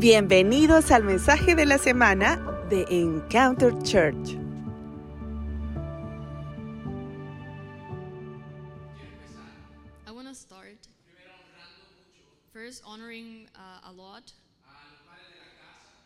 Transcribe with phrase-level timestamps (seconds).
[0.00, 2.36] Bienvenidos al mensaje de la semana
[2.70, 4.30] de Encounter Church.
[10.06, 10.88] I want to start
[12.50, 14.32] first honoring uh, a lot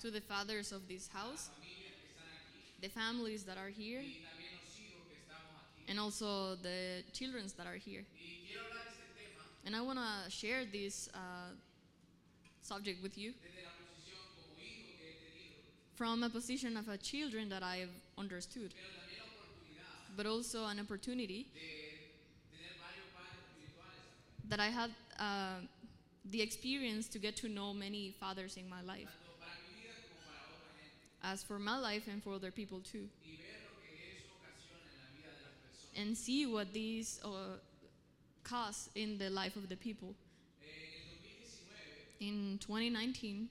[0.01, 1.51] to the fathers of this house,
[2.81, 4.03] the families that are here,
[5.89, 8.05] and also the children that are here.
[9.65, 11.55] And I want to share this uh,
[12.61, 13.35] subject with you
[15.95, 18.75] from a position of a children that I've understood,
[20.17, 21.47] but also an opportunity
[24.49, 25.61] that I had uh,
[26.31, 29.09] the experience to get to know many fathers in my life,
[31.23, 33.09] as for my life and for other people too,
[35.97, 37.57] and see what these uh,
[38.43, 40.15] cause in the life of the people.
[42.21, 43.49] In 2019,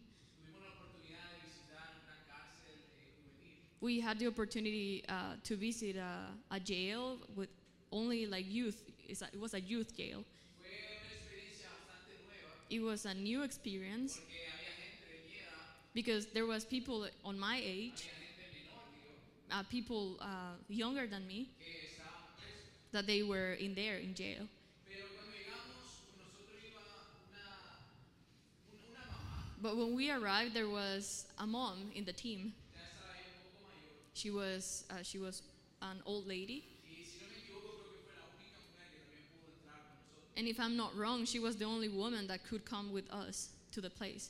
[3.83, 7.49] we had the opportunity uh, to visit a, a jail with
[7.91, 8.81] only like youth.
[9.09, 10.23] A- It was a youth jail.
[12.69, 14.19] It was a new experience
[15.93, 18.09] because there was people on my age,
[19.51, 21.49] uh, people uh, younger than me,
[22.91, 24.47] that they were in there in jail.
[29.61, 32.53] But when we arrived, there was a mom in the team.
[34.13, 35.41] She was uh, she was
[35.81, 36.63] an old lady.
[40.35, 43.49] And if I'm not wrong, she was the only woman that could come with us
[43.71, 44.29] to the place.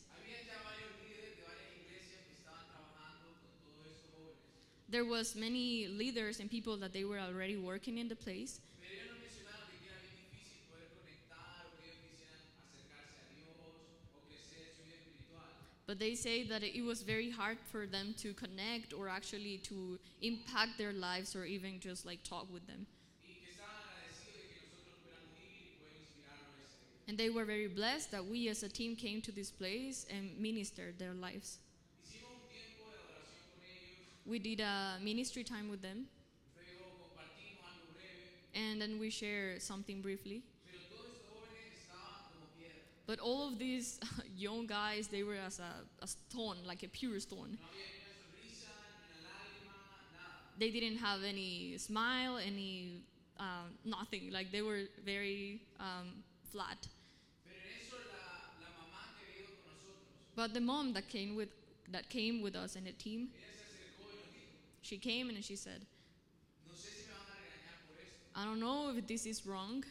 [4.90, 8.60] There was many leaders and people that they were already working in the place.
[15.94, 20.00] But they say that it was very hard for them to connect or actually to
[20.24, 22.88] impact their lives or even just like talk with them.
[27.08, 30.36] And they were very blessed that we as a team came to this place and
[30.40, 31.60] ministered their lives.
[34.26, 36.08] We did a ministry time with them.
[38.56, 40.42] And then we share something briefly.
[43.06, 44.00] But all of these
[44.38, 47.58] young guys, they were as a, a stone, like a pure stone.
[50.58, 53.02] They didn't have any smile, any
[53.40, 54.32] um, nothing.
[54.32, 56.88] Like they were very um, flat.
[60.36, 61.50] But the mom that came with
[61.92, 63.30] that came with us in the team,
[64.82, 65.86] she came and she said,
[68.36, 69.84] "I don't know if this is wrong,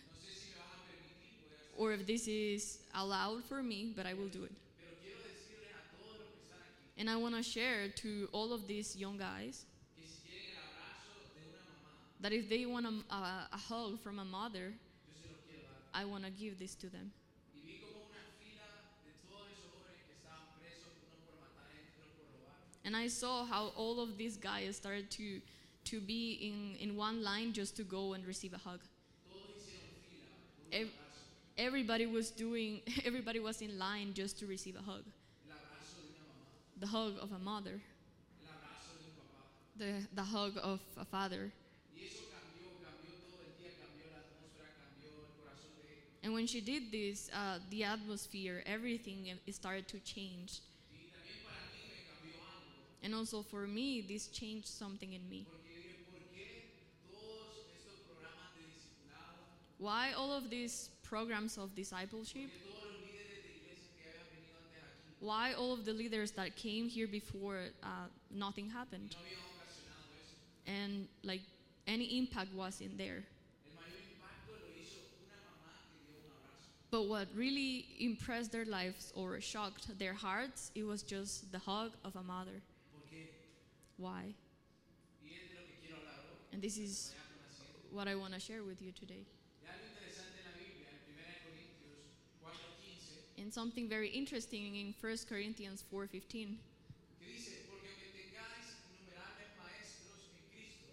[1.77, 4.53] or if this is allowed for me, but I will do it."
[6.97, 9.65] And I want to share to all of these young guys
[12.21, 14.72] that if they want a, a, a hug from a mother,
[15.93, 17.12] I want to give this to them.
[22.84, 25.41] And I saw how all of these guys started to,
[25.84, 28.81] to be in, in one line just to go and receive a hug.
[30.72, 30.89] Ev-
[31.58, 35.04] everybody was doing, everybody was in line just to receive a hug.
[36.80, 37.80] The hug of a mother,
[39.76, 41.52] the, the hug of a father.
[46.24, 50.60] And when she did this, uh, the atmosphere, everything, started to change.
[53.02, 55.46] And also for me, this changed something in me.
[59.78, 62.48] Why all of these programs of discipleship?
[65.20, 69.14] Why all of the leaders that came here before, uh, nothing happened?
[70.66, 71.42] And like
[71.86, 73.24] any impact was in there.
[76.90, 81.91] But what really impressed their lives or shocked their hearts, it was just the hug
[82.06, 82.58] of a mother.
[83.98, 84.34] Why?
[86.53, 87.12] And this is
[87.91, 89.24] what I want to share with you today.
[93.42, 96.30] And something very interesting in 1 Corinthians 4:15.
[97.18, 100.86] que dice, porque aunque tengáis innumerables maestros en Cristo,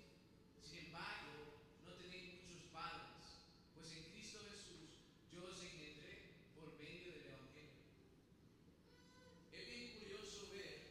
[0.66, 3.46] sin embargo, no tenéis muchos padres,
[3.78, 4.98] pues en Cristo Jesús
[5.32, 6.26] yo os engendré
[6.58, 7.86] por medio del Evangelio.
[9.54, 10.82] Es bien curioso ver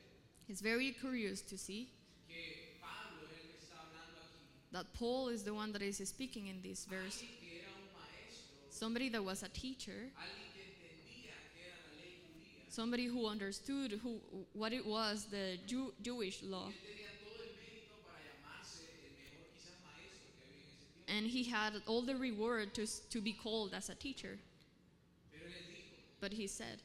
[0.49, 1.90] It's very curious to see
[2.28, 6.46] que Pablo el que está hablando aquí, that Paul is the one that is speaking
[6.46, 7.19] in this verse.
[7.19, 10.12] que era un maestro, Somebody that was a teacher,
[12.78, 14.20] somebody who understood who
[14.52, 16.69] what it was the Jew, Jewish law.
[21.08, 24.38] And he had all the reward to, to be called as a teacher.
[26.20, 26.76] But he said,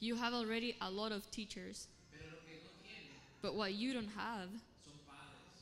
[0.00, 1.88] You have already a lot of teachers,
[3.42, 4.48] but what you don't have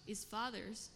[0.06, 0.90] is fathers.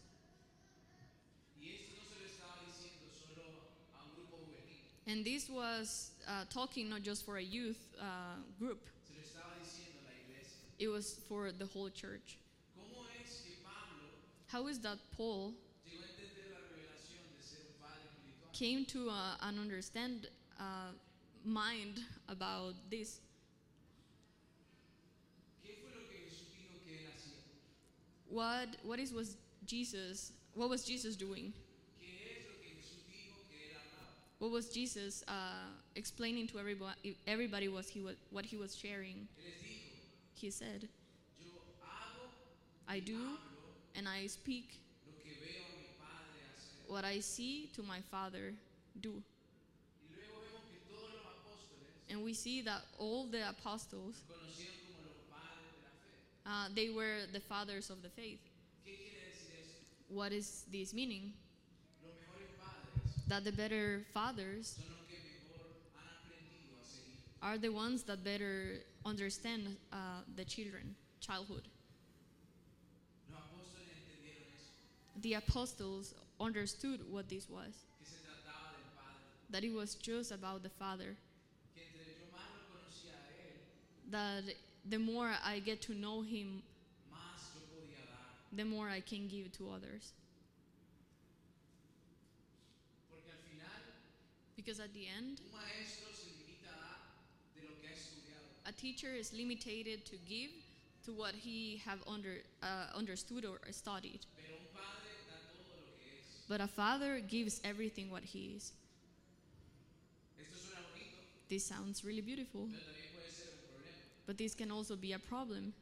[5.11, 8.05] And this was uh, talking not just for a youth uh,
[8.61, 10.63] group, se lo estaba diciendo a la iglesia.
[10.79, 12.39] it was for the whole church.
[12.79, 14.07] ¿Cómo es que Pablo
[14.47, 15.55] How is that Paul
[15.85, 18.07] llegó a entender la de ser un padre
[18.53, 20.29] came to uh, an understand
[20.61, 20.93] uh,
[21.45, 21.99] mind
[22.29, 23.19] about this?
[25.65, 27.43] ¿Qué fue lo que dijo que él hacía?
[28.29, 29.37] What what is was
[29.67, 30.33] Jesus?
[30.55, 31.53] What was Jesus doing?
[34.41, 37.15] What was Jesus uh, explaining to everybody?
[37.27, 39.29] Everybody was he was what he was sharing.
[40.33, 40.89] He said,
[42.89, 43.37] "I do,
[43.95, 44.81] and I speak
[46.89, 48.55] what I see to my Father
[49.03, 49.23] do."
[52.09, 54.17] And we see that all the apostles,
[56.47, 58.41] uh, they were the fathers of the faith.
[60.09, 61.35] What is this meaning?
[63.31, 64.77] That the better fathers
[67.41, 71.63] are the ones that better understand uh, the children, childhood.
[75.23, 77.73] The apostles understood what this was,
[79.49, 81.15] that it was just about the Father.
[84.11, 84.43] That
[84.85, 86.65] the more I get to know Him,
[88.53, 90.15] the more I can give to others.
[94.61, 96.99] Because at the end, un maestro se limita a dar
[97.57, 98.45] de lo que ha estudiado.
[98.67, 100.51] a teacher is limited to give
[101.07, 104.21] to what he have under, uh, understood or studied.
[104.37, 106.45] Pero un padre da todo lo que es.
[106.47, 108.73] But a father gives everything what he is.
[110.39, 111.17] Esto suena bonito,
[111.49, 114.27] This sounds really beautiful, pero también puede ser un problema.
[114.27, 115.73] but this can also be a problem.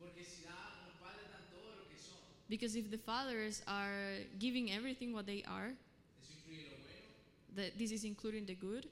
[0.00, 0.56] Porque si da,
[0.88, 2.16] los padres dan todo lo que son.
[2.48, 5.85] Because if the fathers are giving everything what they are, Eso incluye lo
[7.56, 8.86] that this is including the good,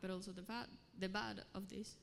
[0.00, 0.66] but also the bad,
[1.00, 1.96] the bad of this.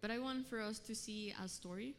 [0.00, 1.94] But I want for us to see a story,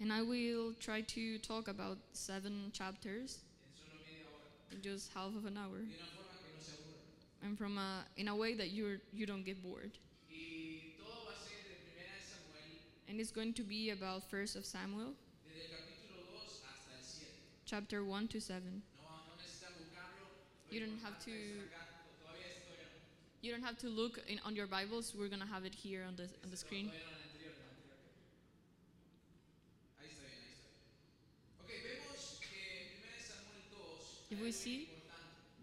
[0.00, 3.38] and I will try to talk about seven chapters
[4.72, 5.82] in just half of an hour,
[7.42, 9.92] and from a, in a way that you you don't get bored.
[13.10, 15.14] And it's going to be about First of Samuel,
[15.44, 17.26] desde capítulo 2 hasta el 7.
[17.66, 18.82] chapter one to seven.
[19.02, 20.30] No, no necesitan buscarlo.
[20.30, 21.30] Lo You don't have to-.
[23.42, 25.12] You don't have to look in, on your Bibles.
[25.18, 26.86] We're gonna have it here on the on the screen.
[26.86, 27.98] Todavía no, el anterior, el anterior.
[29.98, 31.66] Ahí está bien, ahí está bien.
[31.66, 34.88] Ok, vemos que en 1 Samuel 2 If we see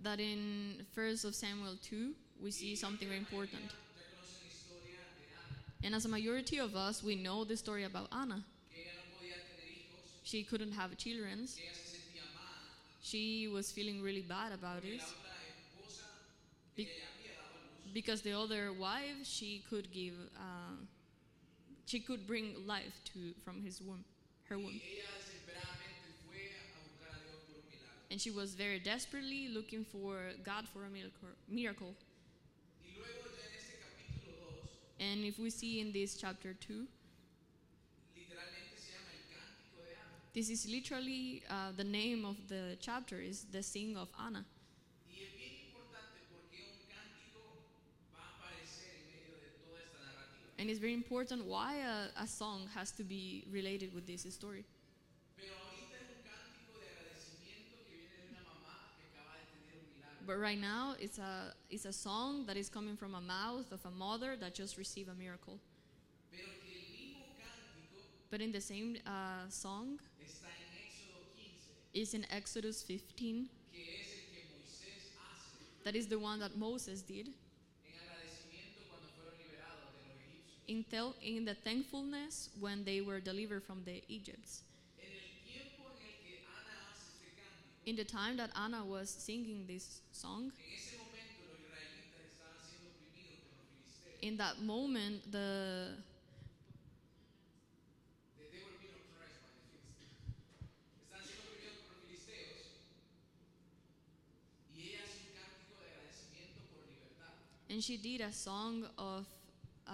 [0.03, 3.71] that in First of Samuel two, we see something very important.
[5.83, 8.43] And as a majority of us, we know the story about Anna.
[10.23, 11.47] She couldn't have children.
[13.01, 15.01] She was feeling really bad about it
[16.75, 16.87] Be-
[17.93, 20.75] because the other wife she could give, uh,
[21.85, 24.03] she could bring life to from his womb,
[24.49, 24.79] her womb,
[28.09, 30.89] and she was very desperately looking for God for a
[31.53, 31.93] miracle.
[34.99, 36.87] And if we see in this chapter two,
[38.15, 40.33] literalmente se llama el cántico de Ana.
[40.33, 44.45] this is literally uh, the name of the chapter is the Sing of Anna.
[50.59, 54.65] And it's very important why a, a song has to be related with this story.
[60.27, 63.79] But right now, it's a it's a song that is coming from a mouth of
[63.85, 65.57] a mother that just received a miracle.
[68.29, 70.67] But in the same uh, song está en
[71.93, 73.47] 15, is in Exodus 15.
[73.71, 74.43] que es el que
[75.15, 77.29] hace That is the one that Moses did
[80.67, 84.63] in tel- in the thankfulness when they were delivered from the Egypts.
[87.87, 90.51] in the time that Anna was singing this song,
[94.21, 95.91] in that moment, the
[107.69, 109.25] and she did a song of
[109.87, 109.91] uh,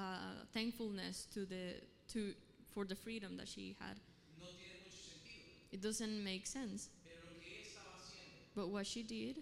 [0.54, 1.76] thankfulness to the
[2.08, 2.34] to
[2.74, 3.98] for the freedom that she had.
[4.40, 4.48] No
[5.72, 6.90] it doesn't make sense
[8.56, 9.38] but what she did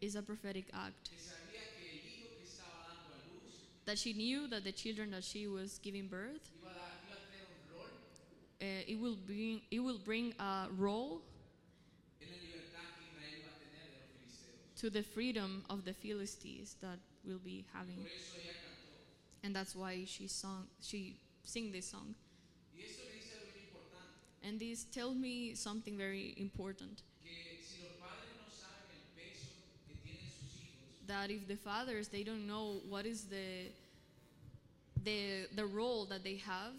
[0.00, 1.10] is a prophetic act.
[3.84, 6.50] That she knew that the children that she was giving birth,
[8.60, 11.22] uh, it will bring it will bring a role
[14.76, 18.06] to the freedom of the Philistines that we'll be having,
[19.42, 22.14] and that's why she sung she sing this song.
[24.42, 27.02] And this tells me something very important.
[31.12, 33.68] That if the fathers they don't know what is the
[35.04, 36.72] the the role that they have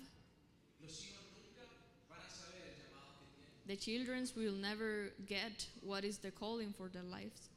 [3.68, 7.50] the children will never get what is the calling for their lives.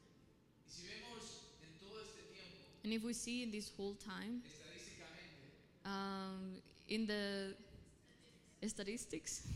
[2.84, 4.42] And if we see in this whole time
[5.84, 7.54] um, in the
[8.68, 9.48] statistics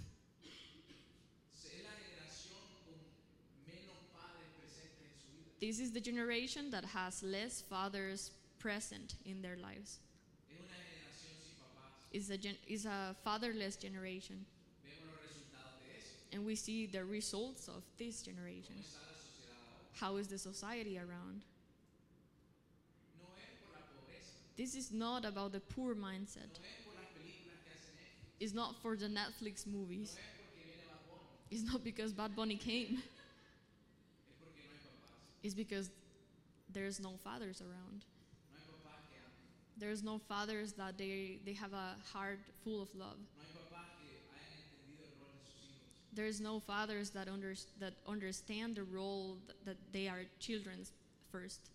[5.60, 9.98] this is the generation that has less fathers present in their lives
[12.12, 14.44] is a gen- is a fatherless generation
[16.32, 18.74] and we see the results of this generation
[20.00, 21.42] how is the society around
[24.56, 26.58] This is not about the poor mindset.
[28.40, 30.16] It's not for the Netflix movies.
[31.50, 33.02] It's not because Bad Bunny came.
[35.42, 35.90] It's because
[36.72, 38.04] there's no fathers around.
[39.78, 43.16] There's no fathers that they, they have a heart full of love.
[46.12, 50.80] There's no fathers that, under, that understand the role that, that they are children
[51.30, 51.70] first.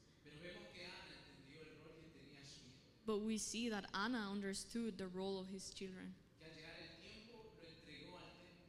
[3.08, 6.14] But we see that Anna understood the role of his children.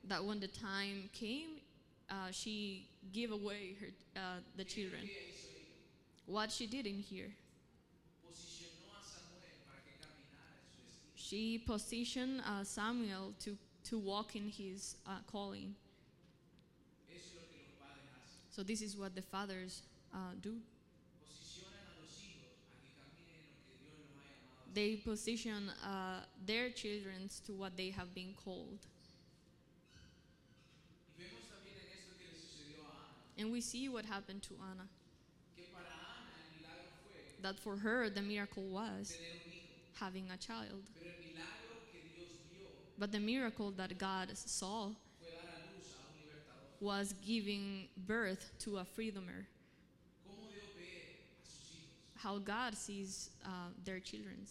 [0.09, 1.56] That when the time came,
[2.11, 3.87] uh, she gave away her,
[4.17, 4.21] uh,
[4.57, 5.03] the children.
[6.27, 7.31] What she did in here.
[11.15, 15.75] She positioned uh, Samuel to, to walk in his uh, calling.
[18.51, 19.83] So this is what the fathers
[20.15, 20.55] uh, do.
[24.73, 28.87] They position uh, their children to what they have been called.
[33.39, 34.89] And we see what happened to Anna.
[37.43, 39.17] That for her, the miracle was
[40.01, 40.83] having a child.
[42.99, 44.91] But the miracle that God saw
[46.81, 49.47] was giving birth to a freedomer.
[52.17, 53.49] How God sees uh,
[53.85, 54.47] their children.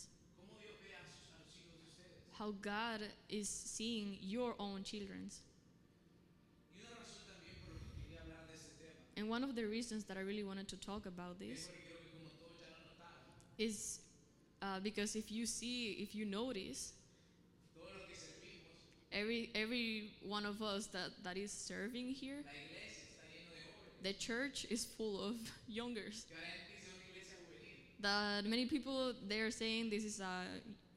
[2.38, 5.30] How God is seeing your own children.
[9.18, 11.70] And one of the reasons that I really wanted to talk about this
[13.58, 14.00] is
[14.62, 16.94] uh, because if you see, if you notice,
[19.12, 22.44] every every one of us that, that is serving here,
[24.04, 25.36] the church is full of
[25.68, 26.26] youngers.
[28.02, 30.44] That many people they are saying this is a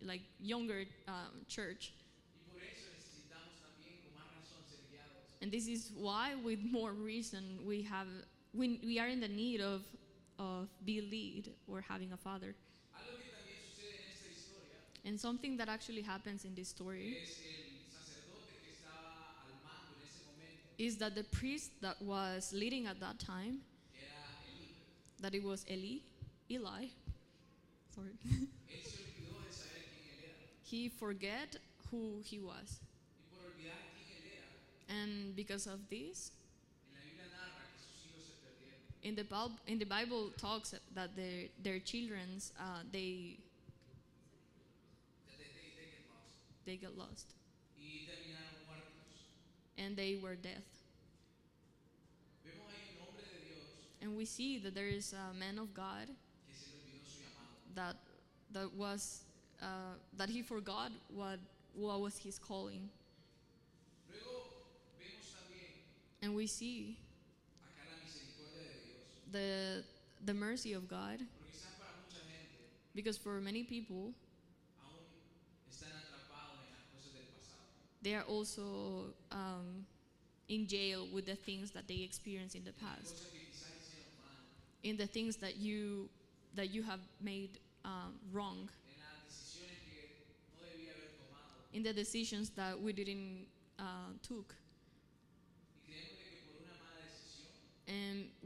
[0.02, 1.92] like younger um, church,
[5.40, 8.08] and this is why, with more reason, we have
[8.54, 9.82] we, we are in the need of
[10.38, 12.54] of be lead or having a father.
[15.04, 17.16] And something that actually happens in this story
[20.76, 23.58] is that the priest that was leading at that time,
[25.20, 25.98] that it was Eli,
[26.50, 26.86] Eli,
[27.94, 28.12] sorry,
[30.62, 31.56] he forget
[31.90, 32.80] who he was.
[34.88, 36.32] And because of this,
[39.02, 43.38] in the, Bib- in the Bible talks that their, their children's, uh, they,
[46.66, 47.34] they, get lost.
[49.78, 50.62] And they were dead.
[54.00, 56.08] And we see that there is a man of God
[57.74, 57.96] that,
[58.52, 59.22] that was,
[59.62, 61.38] uh, that he forgot what,
[61.74, 62.88] what was his calling.
[66.22, 66.98] And we see
[69.32, 69.84] the,
[70.24, 71.20] the mercy of God.
[72.94, 74.12] Because for many people,
[78.02, 79.86] they are also um,
[80.48, 83.26] in jail with the things that they experienced in the past,
[84.82, 86.08] in the things that you
[86.54, 88.68] that you have made um, wrong.
[91.72, 93.46] In the decisions that we didn't
[93.78, 94.54] uh, took.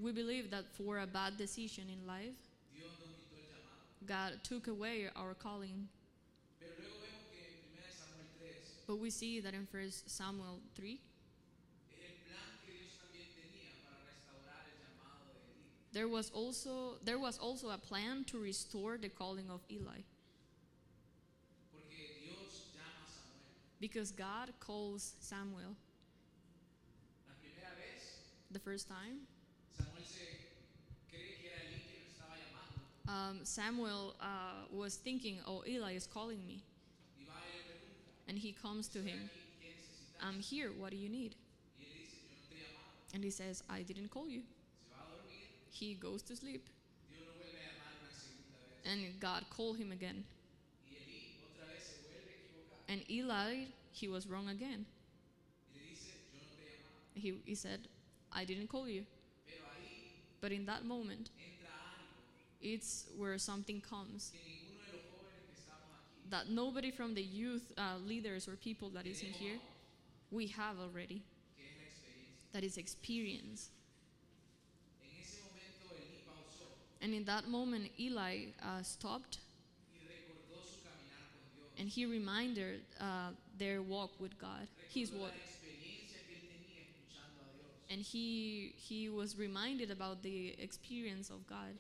[0.03, 2.35] We believe that for a bad decision in life.
[4.05, 5.89] God took away our calling.
[6.59, 10.91] Pero luego vemos que en 1 3, But we see that in 1 Samuel 3,
[10.91, 15.93] el plan que Dios también tenía para restaurar el llamado de Elí.
[15.93, 20.03] there was also there was also a plan to restore the calling of Eli
[23.81, 25.77] because God calls Samuel
[28.51, 29.27] the first time.
[33.13, 36.63] Um, Samuel uh, was thinking, "Oh, Eli is calling me,"
[38.27, 39.19] and he comes to him.
[39.21, 39.29] "¿Y
[39.61, 40.29] ¿qué necesitas?
[40.29, 40.71] I'm here.
[40.79, 41.35] What do you need?
[43.15, 44.43] And he says, I didn't call you.
[45.71, 46.67] He goes to sleep.
[48.85, 50.25] And God called him again.
[52.89, 54.87] And Eli, he was wrong again.
[57.15, 57.35] He.
[57.45, 57.89] He, said,
[58.33, 59.05] I didn't call you.
[60.41, 61.31] But in that moment,
[62.63, 64.33] it's where something comes
[66.33, 69.59] that nobody from the youth uh, leaders or people that is in here,
[70.31, 71.23] we have already.
[72.53, 73.69] That is experience.
[77.03, 79.39] And in that moment, Eli uh, stopped
[81.79, 84.69] and he reminded uh, their walk with God.
[84.89, 85.33] His walk.
[87.91, 91.75] And he, he was reminded about the experience of God.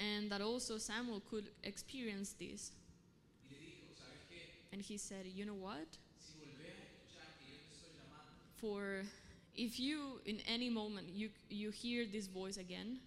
[0.00, 2.72] And that also Samuel could experience this.
[4.72, 5.98] And he said, You know what?
[8.60, 9.02] For
[9.56, 12.98] if you, in any moment, you, you hear this voice again,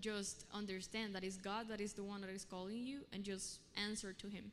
[0.00, 3.60] just understand that it's God that is the one that is calling you and just
[3.76, 4.50] answer to Him.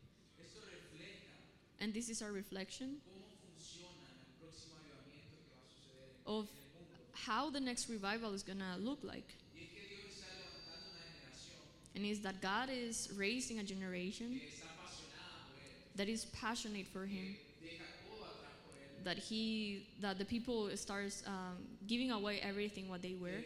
[1.80, 2.98] And this is our reflection
[6.26, 6.48] of.
[7.26, 9.36] How the next revival is going to look like.
[11.96, 14.40] And is that God is raising a generation
[15.96, 17.36] that is passionate for Him,
[19.06, 21.56] that He, that the people starts um,
[21.88, 23.42] giving away everything what they were,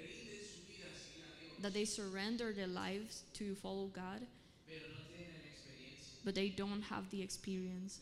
[1.62, 4.22] that they surrender their lives to follow God,
[6.26, 8.00] but they don't have the experience.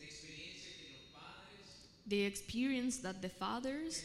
[2.06, 4.02] The experience that the fathers,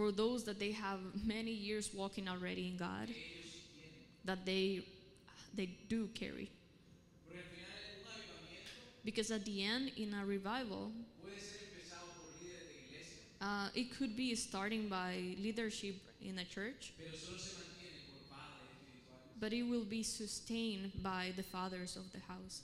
[0.00, 3.08] for those that they have many years walking already in God,
[4.24, 4.82] that they
[5.54, 6.50] they do carry.
[9.04, 10.90] Because at the end, in a revival,
[13.42, 16.94] uh, it could be starting by leadership in a church,
[19.38, 22.62] but it will be sustained by the fathers of the house.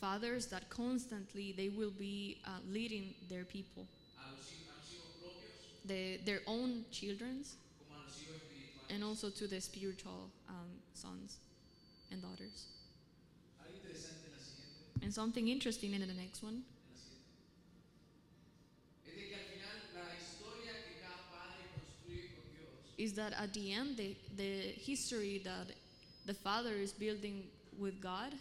[0.00, 3.86] Fathers that constantly they will be uh, leading their people,
[5.84, 7.56] the, their own children's,
[8.90, 11.38] and also to the spiritual um, sons
[12.10, 12.66] and daughters.
[15.02, 16.62] And something interesting in the next one
[22.96, 25.66] is that at the end, the, the history that
[26.26, 27.44] the father is building
[27.78, 28.32] with God,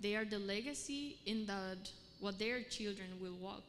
[0.00, 1.90] they are the legacy in that
[2.26, 3.62] what their children will walk.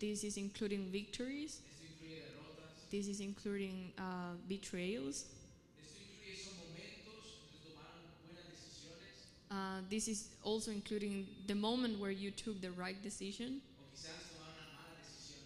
[0.00, 1.60] This is including victories.
[2.90, 5.26] This is including uh, betrayals.
[9.48, 9.54] Uh,
[9.88, 13.60] this is also including the moment where you took the right decision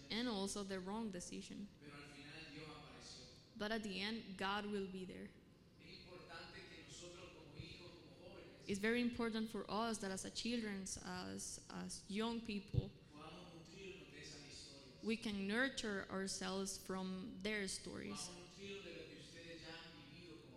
[0.09, 1.67] and also the wrong decision.
[3.59, 5.29] But at the end, God will be there.
[8.67, 10.83] It's very important for us that as a children,
[11.33, 12.89] as, as young people,
[15.03, 18.29] we can nurture ourselves from their stories.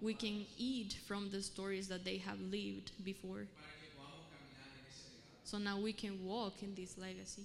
[0.01, 3.47] We can eat from the stories that they have lived before.
[5.43, 7.45] So now we can walk in this legacy.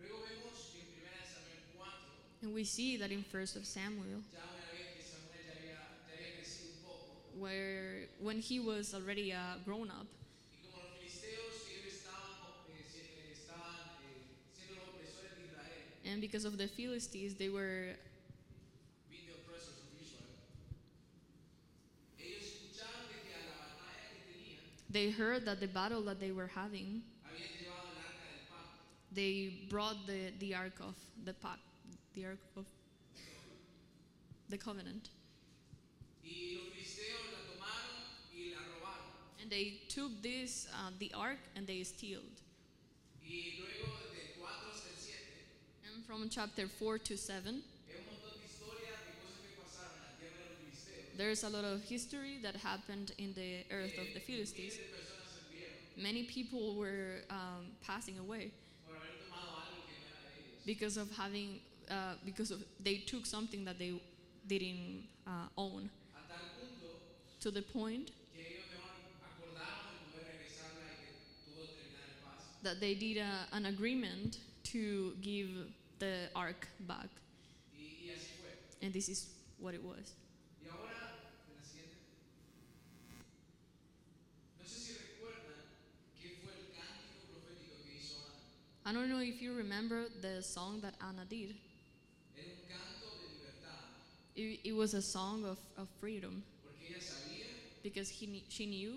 [0.00, 1.86] Luego vemos que en 1 Samuel 4,
[2.42, 4.20] And we see that in 1st of Samuel,
[8.26, 10.06] when he was already uh, grown up,
[16.04, 17.96] and because of the Philistines, they were a
[24.90, 27.02] they heard that the battle that they were having,
[29.12, 31.60] they brought the, the ark of the pact,
[32.14, 32.64] the ark of
[34.48, 35.10] the covenant.
[39.46, 42.24] And they took this, uh, the ark, and they stealed.
[43.24, 48.02] Y luego del 4 hasta el 7, And from chapter 4 to 7, es un
[48.10, 51.16] montón de historias de cosas que pasaron en la tierra de los filisteos.
[51.16, 54.74] there's a lot of history that happened in the earth of the Philistines.
[54.74, 58.50] Miles de personas se murieron Many people were um, passing away
[58.84, 60.66] por haber tomado algo que no era de ellos.
[60.66, 63.92] because of having, uh, because of they took something that they
[64.48, 65.88] didn't uh, own.
[66.16, 66.98] A tal punto
[67.42, 68.10] To the point
[72.66, 75.48] that they did a, an agreement to give
[76.00, 77.06] the ark back,
[78.82, 79.28] and this is
[79.60, 80.14] what it was.
[88.84, 91.54] I don't know if you remember the song that Anna did.
[94.36, 96.42] It, it was a song of, of freedom
[97.82, 98.94] because he, she knew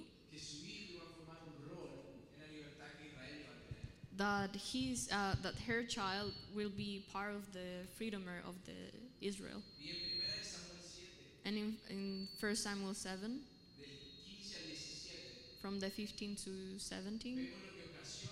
[4.20, 9.62] that his uh, that her child will be part of the freedomer of the Israel.
[9.82, 13.40] Y en 1 de Samuel 7, And in, in 1 Samuel 7,
[13.80, 18.30] del 15 al 17, from the 15 to 17, vemos lo que ocasiona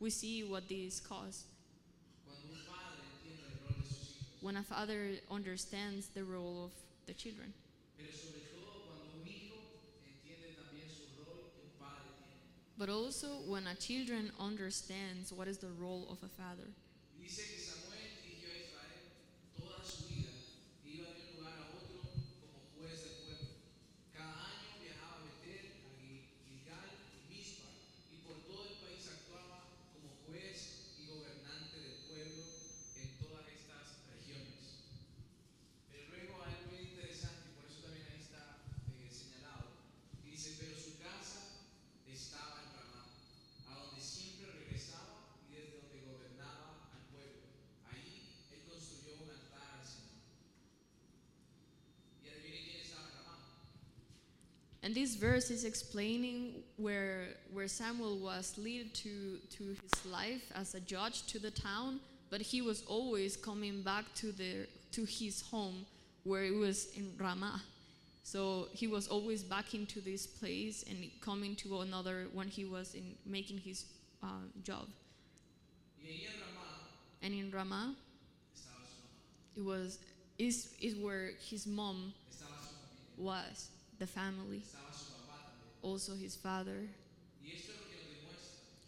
[0.00, 1.44] we see what this caused.
[4.40, 6.70] When a father understands the role of
[7.06, 7.52] the children,
[12.80, 16.70] but also when a children understands what is the role of a father.
[54.90, 60.74] And this verse is explaining where where Samuel was led to to his life as
[60.74, 65.42] a judge to the town, but he was always coming back to the to his
[65.42, 65.86] home
[66.24, 67.62] where it was in Ramah.
[68.24, 72.94] So he was always back into this place and coming to another when he was
[72.94, 73.84] in making his
[74.24, 74.88] uh, job.
[77.22, 77.94] And in Ramah,
[79.56, 80.00] it was
[80.36, 82.12] is is where his mom
[83.16, 83.68] was,
[84.00, 84.62] the family,
[85.82, 86.88] also his father.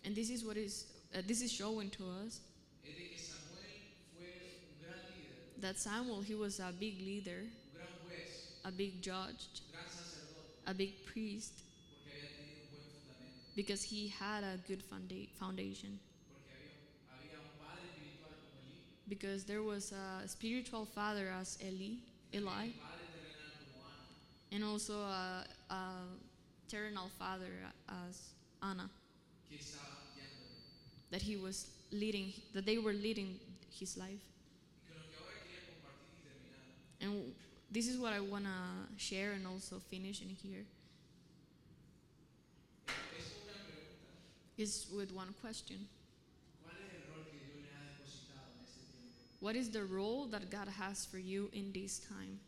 [0.05, 2.41] And this is what is uh, this is showing to us
[5.61, 7.43] that Samuel he was a big leader,
[8.65, 9.49] a big judge,
[10.67, 11.63] a big priest
[13.55, 15.99] because he had a good founda- foundation
[19.09, 21.97] because there was a spiritual father as Eli,
[22.35, 22.69] Eli,
[24.53, 25.91] and also uh, uh, a, a
[26.69, 27.53] terrenal father
[27.89, 28.21] uh, as
[28.63, 28.89] Anna
[31.11, 33.39] that he was leading that they were leading
[33.71, 34.21] his life.
[37.01, 37.33] And
[37.71, 38.51] this is what I want to
[38.97, 40.65] share and also finish in here
[44.59, 45.89] is with one question.
[49.41, 52.39] What is the role that God has for you in this time?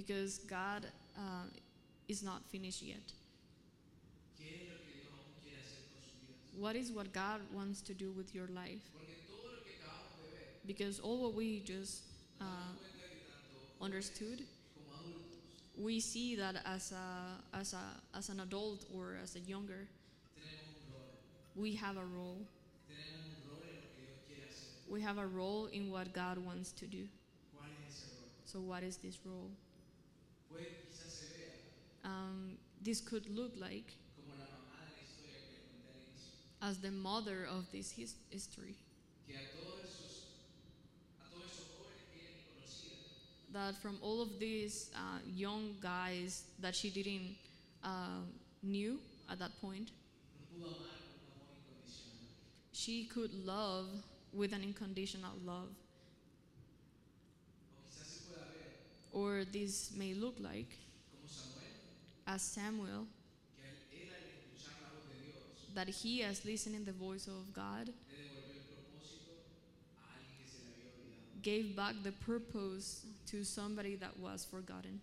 [0.00, 0.86] Because God
[1.16, 1.44] uh,
[2.08, 3.12] is not finished yet.
[6.56, 8.82] What is what God wants to do with your life?
[10.66, 12.02] Because all what we just
[12.40, 12.44] uh,
[13.80, 14.42] understood,
[15.76, 17.84] we see that as a as a
[18.16, 19.88] as an adult or as a younger,
[21.56, 22.38] we have a role.
[24.88, 27.06] We have a role in what God wants to do.
[28.44, 29.50] So what is this role?
[32.04, 36.32] Um, this could look like como la mamá de la que le conté al inicio.
[36.62, 38.74] as the mother of this his- history.
[39.26, 40.24] Que a todos esos,
[41.20, 45.76] a todos esos jóvenes que ella ni conocía, that from all of these uh, young
[45.80, 47.36] guys that she didn't
[47.84, 48.22] uh,
[48.62, 49.90] knew at that point,
[50.58, 52.72] no pudo amar con un amor incondicional.
[52.72, 53.88] she could love
[54.32, 55.68] with an unconditional love.
[59.12, 60.78] Or this may look like
[62.26, 63.06] as Samuel,
[63.56, 69.32] que a él, that he, as listening the voice of God, le devolvió el propósito
[69.98, 71.42] a alguien que se le había olvidado.
[71.42, 75.00] gave back the purpose to somebody that was forgotten.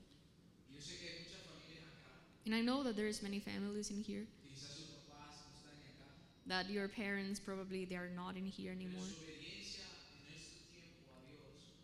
[0.72, 4.02] Yo sé que hay muchas familias acá, And I know that there's many families in
[4.02, 6.08] here que quizás sus papás no acá,
[6.48, 9.04] that your parents probably they are not in here anymore.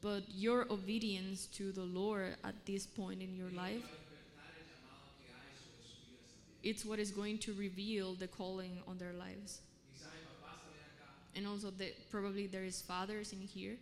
[0.04, 3.82] But your obedience to the Lord at this point in your life,
[6.62, 9.62] it's what is going to reveal the calling on their lives.
[11.36, 13.78] And also that probably there is fathers in here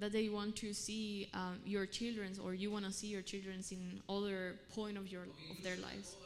[0.00, 3.70] that they want to see um, your children's or you want to see your children's
[3.70, 6.16] in other point of your of their lives.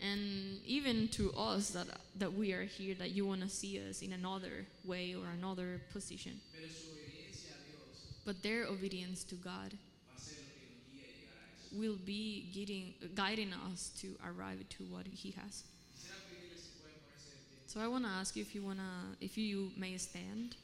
[0.00, 1.86] And even to us that
[2.18, 5.80] that we are here that you want to see us in another way or another
[5.92, 6.40] position.
[6.52, 10.66] Pero su obediencia a Dios But their obedience to God va a ser lo que
[10.68, 11.76] nos guíe a llegar a eso.
[11.78, 15.64] will be guiding, guiding us to arrive to what He has.
[15.94, 17.64] Quisiera pedirles si pueden ponerse de pie.
[17.66, 20.56] So I want to ask you if you wanna, if you may stand.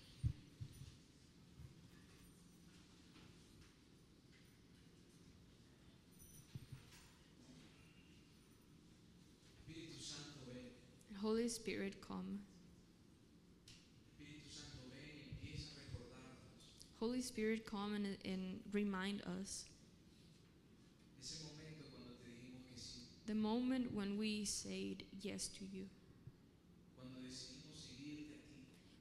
[11.43, 12.39] Holy Spirit, come.
[17.01, 19.65] Holy Spirit, come and, and remind us
[23.27, 25.87] the moment when we said yes to you,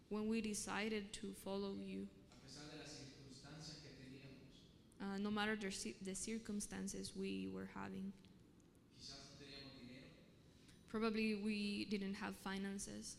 [0.09, 2.07] when we decided to follow you,
[4.99, 8.11] uh, no matter the, the circumstances we were having.
[10.91, 13.17] Probably we didn't have finances.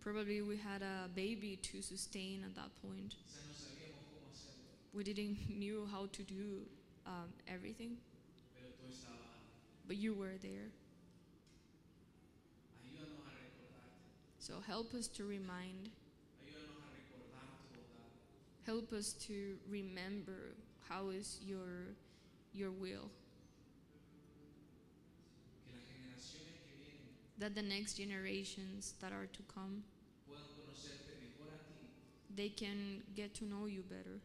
[0.00, 3.14] Probably we had a baby to sustain at that point.
[4.92, 6.66] We didn't knew how to do
[7.06, 7.98] um, everything,
[9.86, 10.70] but you were there.
[14.38, 15.90] So help us to remind,
[18.66, 20.54] help us to remember
[20.88, 21.94] how is your
[22.52, 23.10] your will.
[27.40, 29.82] That the next generations that are to come,
[32.36, 34.20] they can get to know you better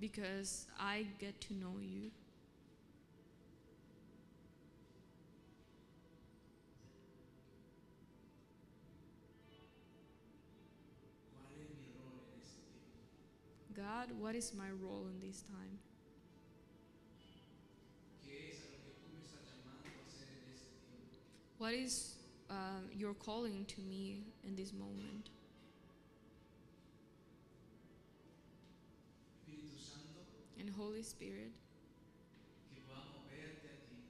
[0.00, 2.10] because I get to know you.
[13.74, 15.78] God, what is my role in this time?
[21.62, 22.16] What is
[22.50, 25.30] uh, your calling to me in this moment?
[30.58, 31.52] And Holy Spirit,
[32.74, 34.02] que podamos verte a ti,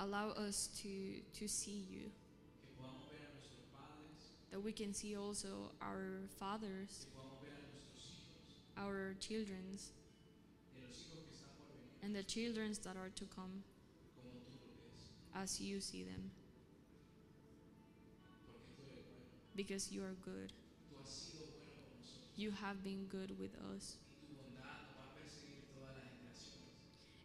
[0.00, 2.10] allow us to, to see you,
[2.58, 7.38] que podamos ver a nuestros padres, that we can see also our fathers, que podamos
[7.44, 8.84] ver a nuestros hijos.
[8.84, 9.92] Our children's,
[10.74, 13.62] y a los hijos que están por venir, and the children's that are to come.
[14.16, 16.32] Como tú lo ves, as you see them,
[19.64, 20.52] because you are good.
[22.34, 23.98] You have been good with us,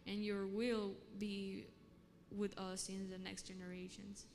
[0.08, 1.66] and your will be
[2.32, 4.26] with us in the next generations.